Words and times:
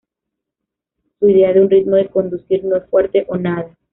Su 1.19 1.29
idea 1.29 1.53
de 1.53 1.61
un 1.61 1.69
ritmo 1.69 1.95
de 1.95 2.09
conducir 2.09 2.63
no 2.65 2.75
es 2.75 2.89
fuerte 2.89 3.23
o 3.27 3.37
nada. 3.37 3.77